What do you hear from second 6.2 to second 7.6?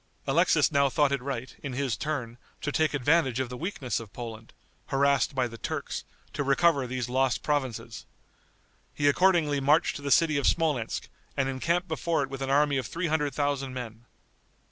to recover these lost